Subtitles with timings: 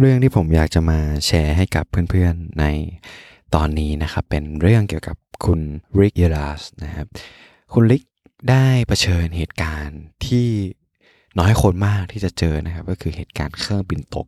[0.00, 2.64] เรื่องที่ผมอยากจะมาแชร์ให้กับเพื่อนๆใน
[3.54, 5.60] ตอนนี้นะครับ เป็นเรื่องเกี่ยวกับคุณ
[5.98, 7.06] ริกเยลัสนะครับ
[7.72, 8.02] คุณริก
[8.50, 10.48] ได้เผชิญเหตุการณ์ที่
[11.38, 14.26] น้อยคนมากที่จะเจอนะครับ ก็คือเหตุการณ์เครื่องบินตก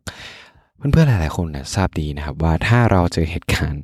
[0.77, 3.83] เพื่อนๆหลายๆคนนะทราบดีนะครับ ว่าถ้าเราเจอเหตุการณ์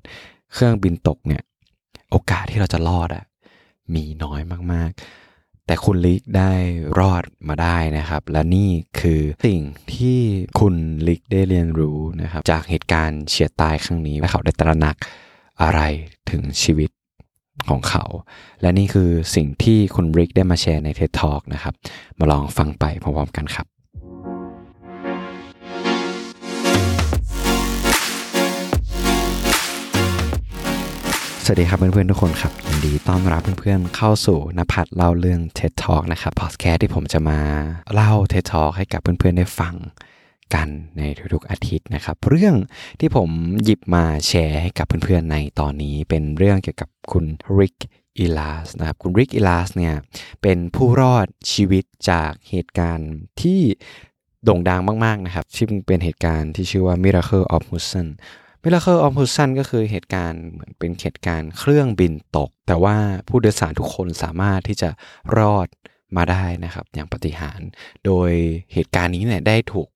[0.54, 1.42] เครื่องบินตกเนี่ย
[2.12, 3.26] โอกาสที่เราจะรอดอะ
[3.96, 4.42] มีน้อย
[4.74, 5.27] มากๆ
[5.68, 6.52] แต่คุณลิกได้
[7.00, 9.62] รอดมาได้นะครับ และนี่คือสิ่ง
[9.96, 10.20] ที่
[10.60, 10.76] คุณ
[11.08, 14.96] ริกได้เรียนรู้นะครับ จากเหตุการณ์เฉียดตายครั้งนี้และเขาได้ตระหนัก
[15.62, 15.82] อะไร
[16.32, 16.90] ถึงชีวิต
[17.70, 18.04] ของเขา
[18.62, 21.74] และนี่คือสิ่งที่คุณริกได้มาแชร์ใน TED Talk นะครับ
[22.20, 23.68] มาลองฟังไปพร้อมๆกันครับ
[31.50, 37.40] สวัสดีครับเพื่อนๆทุกคนครับยินดีต้อนรับเพื่อนๆเข้าสู่นภัทรเล่าเรื่อง TED Talk นะครับพอดแคสต์ที่ผมจะมา
[37.94, 39.76] เล่า TED Talk ให้กับเพื่อนๆได้ฟัง
[40.54, 41.02] กันใน
[41.34, 42.56] ทุกๆอาทิตย์นะครับ เรื่อง
[43.00, 43.30] ที่ผม
[43.64, 47.26] หยิบมาแชร์ให้กับเพื่อนๆในตอนนี้ เป็นเรื่องเกี่ยวกับคุณ
[47.58, 47.76] ริก
[48.18, 49.96] อีลาสนะครับคุณริกอีลาสเนี่ย
[50.42, 53.62] เป็นผู้รอดชีวิตจากเหตุการณ์ที่
[54.44, 58.10] โด่งดังมากๆนะครับที่เป็นเหตุการณ์ที่ชื่อว่า Miracle of Hudson
[58.62, 64.90] มิราเคิลออฟฮุสันก็คือเหตุการณ์เหมือนเป็นเหตุการณ์เครื่องบินตก แต่ว่าผู้โดยสารทุกคนสามารถที่จะ
[65.38, 65.68] รอด
[66.16, 67.60] มาได้นะครับ อย่างปาฏิหาริย์
[68.06, 68.32] โดย
[68.74, 69.90] เหตุการณ์นี้เนี่ยได้ถูก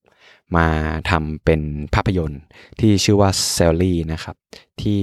[0.57, 0.67] มา
[1.09, 1.61] ทำเป็น
[1.93, 2.41] ภาพยนตร์
[2.79, 4.35] ที่ชื่อว่า Sully นะครับ
[4.81, 4.99] ที่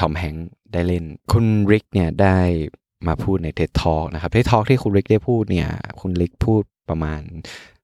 [0.00, 2.38] ทอมแฮงค์ได้เล่น คุณริกเนี่ยได้
[3.06, 5.68] มาพูดใน TED Talk นะครับ TED Talk ที่คุณริกได้พูดเนี่ย
[6.00, 7.20] คุณริกพูดประมาณ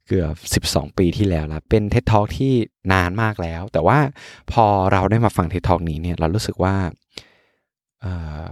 [0.09, 2.53] เกือบ 12 ปีที่แล้วละเป็น TED Talk ที่
[2.93, 3.99] นานมากแล้ว แต่ว่า
[4.53, 6.77] พอเราได้มาฟังเท็ตท็อกนี้เนี่ยเรารู้สึกว่า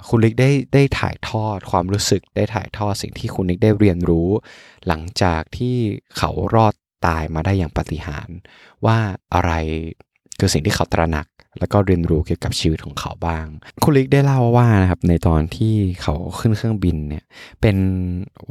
[0.09, 4.29] คุณลิกได้ได้ถ่ายทอดความรู้สึกได้ถ่ายทอดสิ่งที่คุณลิกได้เรียนรู้
[4.87, 5.77] หลังจากที่
[6.19, 6.75] เขารอด
[7.07, 8.29] ตายมาได้อย่างปฏิหาร
[8.87, 8.99] ว่า
[9.35, 9.53] อะไร
[10.39, 11.27] คือสิ่งที่เขาตระหนัก
[11.59, 13.47] แล้วก็เรียนรู้เกี่ยวกับชีวิตของเขาบ้าง
[13.83, 17.25] คุณลิกได้เล่าว่านะครับในตอนที่เขาขึ้นเครื่องบินเนี่ย
[17.61, 17.77] เป็น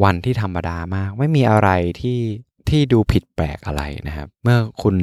[0.04, 1.70] วันที่ธรรมดามาก ไม่มีอะไร
[2.02, 2.20] ที่
[2.70, 4.96] ที่ดูผิดแปลกอะไรนะครับ เมื่อคุณ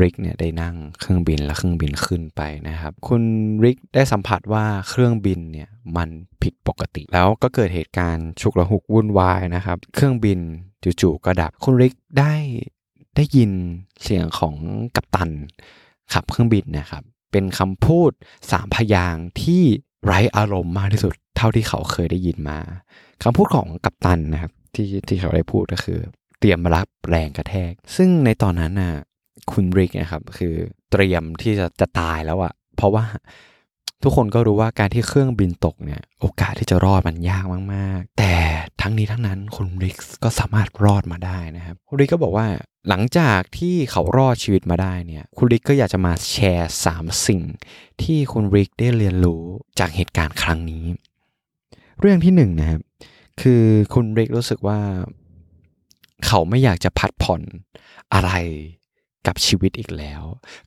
[0.00, 3.22] ริกเนี่ยได้นั่งเครื่องบินแล้วเครื่องบินขึ้นไปนะครับ คุณ
[3.64, 6.08] ริกได้สัมผัสว่าเครื่องบินเนี่ยมัน
[6.42, 10.38] ผิดปกติ แล้วก็เกิดเหตุการณ์ฉุกระหุกวุ่นวายนะครับ เครื่องบิน
[11.00, 12.34] จู่ๆก็ดับ คุณริกได้
[13.16, 13.50] ได้ยิน
[14.02, 14.54] เสียงของ
[14.96, 15.30] กัปตัน
[16.12, 17.02] ขับเครื่องบินนะครับ
[17.32, 18.10] เป็นคำพูด
[18.50, 19.62] สามพยางที่
[20.04, 22.58] ไร้อารมณ์มากที่สุดเท่าที่เขาเคยได้ยินมา
[23.22, 25.98] คำพูดของกัปตันนะครับที่ที่เขาได้พูดก็คือ
[26.42, 28.92] เตรียมรับแรงกระแทก ซึ่งในตอนนั้นน่ะ
[29.52, 30.54] คุณริกนะครับคือ
[30.92, 33.04] เตรียมที่จะจะตายแล้วอะเพราะว่า
[34.02, 37.44] ทุกคนก็รู้ว่าการที่เครื่องบินตกเนี่ย โอกาสที่จะรอดมันยาก
[37.74, 38.34] มาก ๆ แต่
[38.80, 42.46] ทั้งนี้ทั้งนั้นคุณริกก็สามารถรอดมาได้นะครับคุณริกก็บอกว่า
[42.88, 47.42] หลังจากที่เขารอดชีวิตมาได้เนี่ย คุณริกก็อยากจะมาแชร์ 3 สิ่ง
[48.02, 49.42] ที่คุณริกได้เรียนรู้
[49.78, 50.84] จากเหตุการณ์ครั้งนี้
[52.00, 52.80] เรื่องที่1นนะครับ
[53.42, 53.62] คือ
[53.94, 54.80] คุณริกรู้สึกว่า
[56.26, 57.42] เขาไม่อยากจะพัดผ่อน
[58.14, 58.32] อะไร
[59.26, 60.22] กับชีวิตอีกแล้ว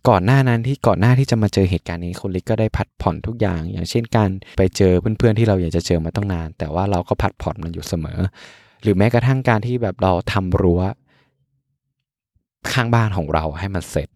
[0.07, 8.19] ก่อนหน้านั้นที่ก่อนหน้าที่จะมาเจอเหตุการณ์นี้คุณลิกก็ได้พัดผ่อนทุกอย่าง อย่างเช่นการไปเจอเพื่อนๆที่เราอยากจะเจอมาตั้งนาน แต่ว่าเราก็พัดผ่อนมันอยู่เสมอ
[8.81, 10.81] หรือแม้กระทั่งการที่แบบเราทำรั้ว
[12.71, 14.09] ข้างบ้านของเราให้มันเสร็จ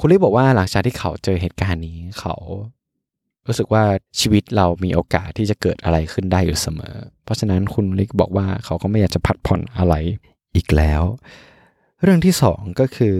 [0.00, 2.34] คุณลิกบอกว่าหลังจากที่เขาเจอเหตุการณ์นี้เขา
[3.46, 3.84] รู้สึกว่า
[4.20, 9.94] ชีวิตเรามีโอกาสที่จะเกิดอะไรขึ้นได้อยู่เสมอ เพราะฉะนั้นคุณลิกบอกว่าเขาก็ไม่อยากจะพัดผ่อนอะไร
[10.56, 11.02] อีกแล้ว
[12.02, 13.18] เรื่องที่สองก็คือ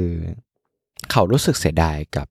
[1.10, 2.26] เขารู้สึกเสียดายกับ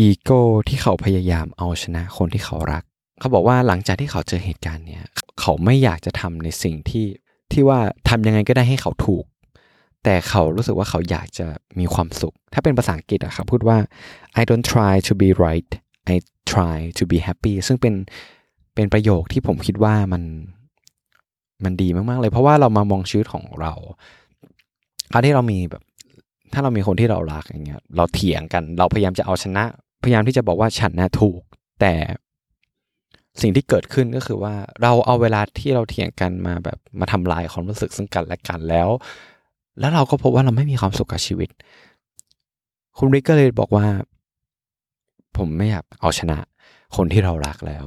[0.00, 2.84] อีโก้ที่เขาพยายามเอาชนะคนที่เขารัก
[3.20, 5.04] เขาบอกว่าหลังจากที่เขาเจอเหตุการณ์เนี้ย
[5.40, 7.06] เขาไม่อยากจะทำในสิ่งที่
[7.52, 9.24] ที่ว่าทำยังไงก็ได้ให้เขาถูก
[10.04, 11.46] แต่เขารู้สึกว่าเขาอยากจะ
[11.78, 13.78] มีความสุข ถ้าเป็นภาษาอังกฤษอะครับพูดว่า
[14.40, 15.70] I don't try to be right
[16.14, 16.16] I
[16.52, 17.94] try to be happy ซึ่งเป็น
[18.74, 20.22] เป็นประโยคที่ผมคิดว่ามัน
[21.64, 23.72] มันดีมากๆเลย เพราะว่าเรามามองชีวิตของเรา
[25.12, 25.82] การที่เรามีแบบ
[26.52, 29.64] ถ้าเรามีคนที่เรารักอย่างเงี้ย เราเถียงกัน เราพยายามจะเอาชนะ
[30.02, 31.40] พยายามที่จะบอกว่าฉันนะถูก
[31.80, 31.92] แต่
[33.40, 38.88] สิ่งที่เกิดขึ้นก็คือว่าเราเอาเวลาที่เราเถียงกันมาแบบมาทำลายความรู้สึกซึ่งกันและกันแล้ว
[39.80, 41.50] แล้วเราก็พบว่าเราไม่มีความสุขกับชีวิต
[42.98, 43.86] คุณริกก็เลยบอกว่า
[45.36, 46.38] ผมไม่อยากเอาชนะ
[46.96, 47.84] คนที่เรารักแล้ว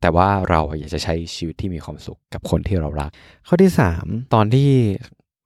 [0.00, 3.10] แต่ว่าเราอยากจะใช้ชีวิตที่มีความสุขกับคนที่เรารัก
[3.46, 4.68] ข้อที่สามตอนที่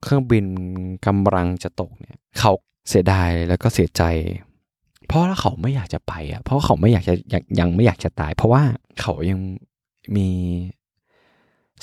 [0.03, 0.47] เครื่องบิน
[1.06, 2.53] กำลังจะตกเนี่ยเขา
[2.89, 4.03] เสียดายแล้วก็เสียใจ
[5.06, 7.15] เพราะว่าเขาไม่อยากจะไปอะเพราะเขาไม่อยากจะ
[7.61, 8.62] ยังไม่อยากจะตาย เพราะว่า
[9.01, 9.39] เขายัง
[10.17, 10.29] มี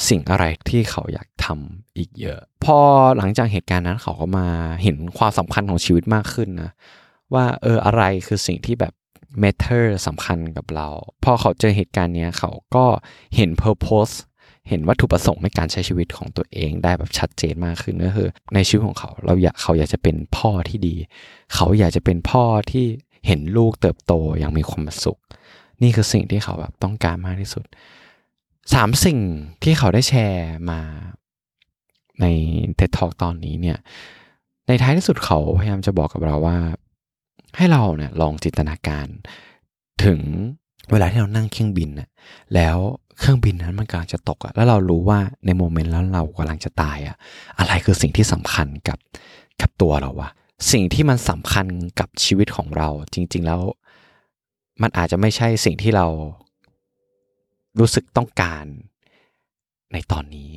[0.08, 2.78] สิ่งอะไรที่เขาอยากทำอีกเยอะ พอ
[3.18, 4.48] หลังจากเหตุการณ์นั้นเขาก็มา
[4.84, 6.72] เห็นความสำคัญของชีวิตมากขึ้นนะ
[7.34, 8.94] ว่าเอออะไรคือสิ่งที่แบบ
[9.44, 10.88] matter สำคัญกับเรา
[11.24, 12.86] พอเขาเจอเหตุการณ์เนี้ยเขาก็
[13.36, 14.16] เห็น purpose
[14.70, 20.96] เห็นวัตถุประสงค์ในการใช้ชีวิตของตัวเองได้แบบชัดเจนมากขึ้นก็คือ ในชีวิตของเขาเราอยากเขาอยากจะเป็นพ่อที่ดี
[21.56, 22.86] เขาอยากจะเป็นพ่อที่
[23.28, 25.20] เห็นลูกเติบโตอย่างมีความสุข
[25.82, 27.66] นี่คือสิ่งที่เขาแบบต้องการมากที่สุด
[28.74, 29.20] สามสิ่ง
[29.64, 30.82] ที่เขาได้แชร์มา
[32.22, 32.26] ใน
[32.80, 33.78] TED Talk ตอนนี้เนี่ย
[34.68, 36.58] ในท้ายที่สุดเขาพยายามจะบอกกับเราว่า
[37.58, 39.08] ให้เราเนี่ยลองจินตนาการ
[40.04, 40.20] ถึง
[40.92, 42.10] เวลาที่เรานั่งเครื่องบินน่ะ
[42.56, 42.78] แล้ว
[43.20, 47.16] เครื่องบินนั้นมันกำลังจะตกอะแล้วเรารู้ว่าในโมเมนต์แล้วเรากำลังจะตายอะ
[47.60, 48.98] อะไรคือสิ่งที่สำคัญกับ
[49.62, 50.30] กับตัวเราวะ
[50.72, 51.68] สิ่งที่มันสำคัญ
[52.00, 53.62] กับชีวิตของเรา จริง ๆ แล้ว
[54.82, 56.06] มันอาจจะไม่ใช่สิ่งที่เรา
[57.80, 58.66] รู้สึกต้องการ
[59.94, 60.50] ในตอนนี้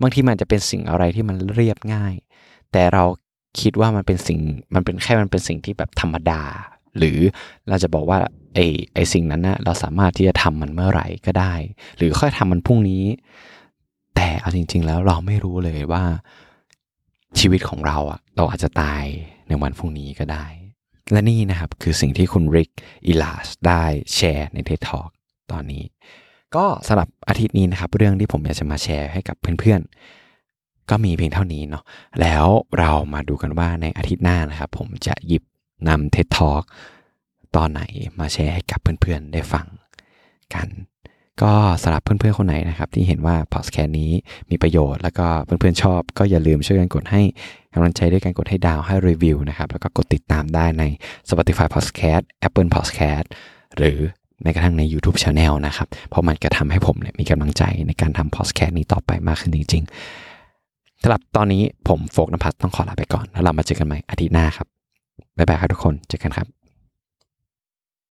[0.00, 2.14] บางทีมันจะเป็นสิ่งอะไรที่มันเรียบง่าย
[2.72, 3.04] แต่เรา
[3.60, 4.40] คิดว่ามันเป็นสิ่ง
[4.74, 6.42] มันเป็นแค่มันเป็นสิ่งที่แบบธรรมดา
[6.98, 7.18] หรือ
[7.68, 8.18] เราจะบอกว่า
[8.54, 11.54] ไอ้ไอ้สิ่งนั้นนะเราสามารถที่จะทำมันเมื่อไหร่ก็ได้
[11.96, 13.04] หรือค่อยทำมันพรุ่งนี้
[14.16, 16.02] แต่เอาจริง ๆ แล้วเราไม่รู้เลยว่า
[17.40, 19.04] ชีวิตของเราอะเราอาจจะตาย
[19.48, 20.46] ในวันพรุ่งนี้ก็ได้
[21.12, 22.70] และนี่นะครับคือสิ่งที่คุณริก
[23.06, 23.84] อิลาสได้
[24.14, 25.08] แชร์ในเท d ทอก
[25.50, 25.84] ตอนนี้
[26.56, 30.17] ก็สำหรับอาทิตย์นี้นะครับ เรื่องที่ผมอยากจะมาแชร์ให้กับเพื่อนๆ
[30.90, 31.84] ก็มีเพียงเท่านี้เนาะ
[32.20, 32.44] แล้ว
[32.78, 35.42] เรามาดูกันว่าในอาทิตย์หน้านะครับผมจะหยิบ
[35.88, 36.62] นำเท d ทอก
[37.56, 37.82] ตอนไหน
[38.18, 39.66] มาแชร์ให้กับเพื่อนๆได้ฟัง
[40.54, 40.68] กัน
[41.42, 44.10] ก็สำหรับเพื่อนๆคนไหนนะครับที่เห็นว่าพอดแคสต์นี้
[44.50, 47.22] มีประโยชน์แล้วก็เพื่อนๆชอบ ก็อย่าลืมช่วยกันกดให้
[47.74, 50.84] กำลังใจด้วยการกดให้ดาวให้รีวิวนะครับแล้วก็กดติดตามได้ใน
[51.28, 53.26] Spotify Podcast Apple Podcast
[53.76, 53.98] หรือ
[54.42, 59.92] แม้กระทั่งใน YouTube Channel นะครับ เพราะมันจะทำให้ผมเนี่ยมีกำลังใจในการทำพอดแคสต์นี้ต่อไปมากขึ้นจริงๆ
[61.02, 64.66] สำหรับตอนนี้ผมโฟกนภัทรต้องขอลาไปก่อน แล้วเรามาเจอกันใหม่อาทิตย์หน้าครับ
[65.36, 66.46] บ๊ายบายครับทุกคน เจอกันครับ